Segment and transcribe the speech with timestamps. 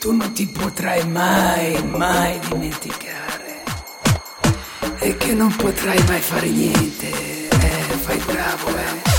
[0.00, 3.62] tu non ti potrai mai, mai dimenticare
[4.98, 7.08] e che non potrai mai fare niente,
[7.50, 9.18] eh, fai bravo, eh.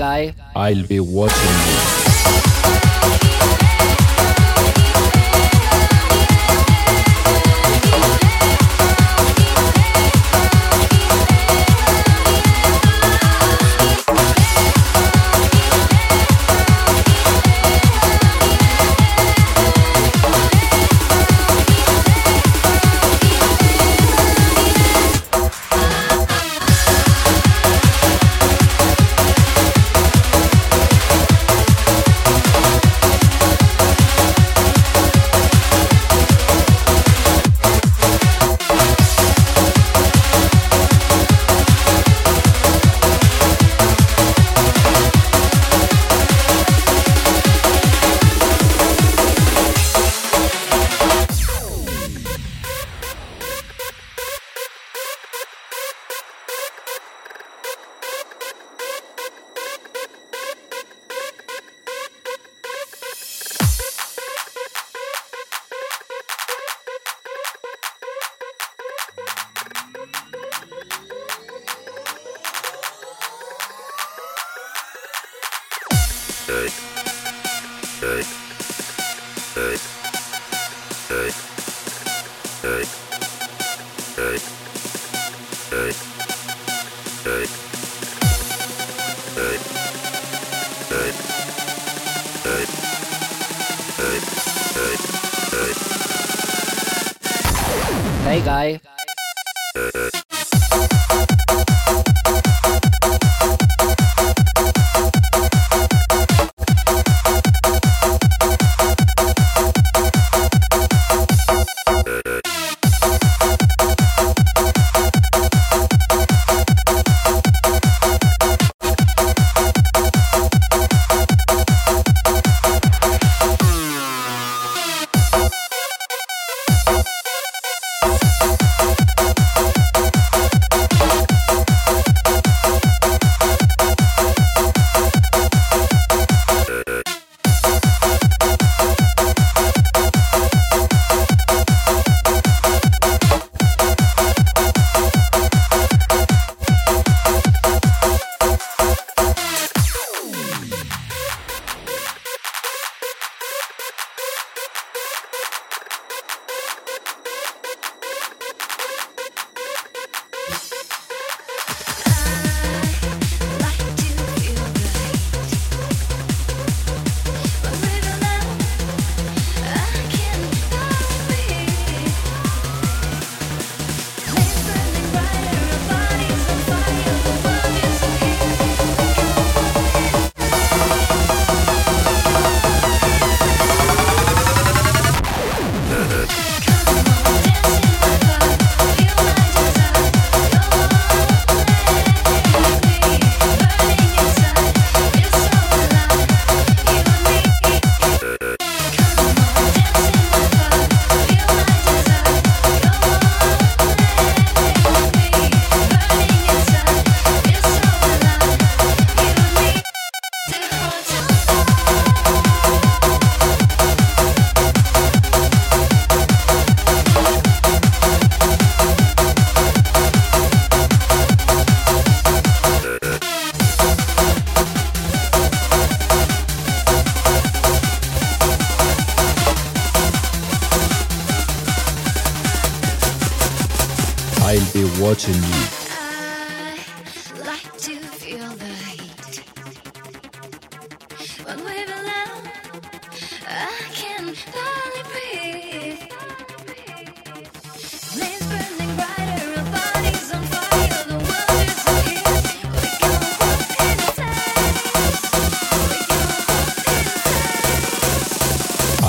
[0.00, 0.32] guy.
[0.56, 1.99] I'll be watching you.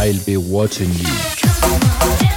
[0.03, 2.30] I'll be watching you.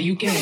[0.02, 0.41] you gay?